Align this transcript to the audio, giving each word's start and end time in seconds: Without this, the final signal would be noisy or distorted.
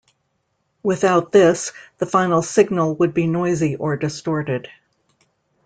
Without 0.81 1.31
this, 1.31 1.73
the 1.99 2.07
final 2.07 2.41
signal 2.41 2.95
would 2.95 3.13
be 3.13 3.27
noisy 3.27 3.75
or 3.75 3.97
distorted. 3.97 4.67